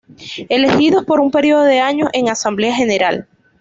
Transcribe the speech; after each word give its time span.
Elegidos 0.49 1.05
por 1.05 1.19
un 1.19 1.29
periodo 1.29 1.61
de 1.61 1.79
años 1.79 2.09
en 2.13 2.27
Asamblea 2.27 2.73
General. 2.73 3.27